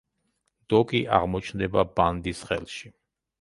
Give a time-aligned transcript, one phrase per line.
[0.73, 2.91] დოკი აღმოჩნდება ბანდის ხელში.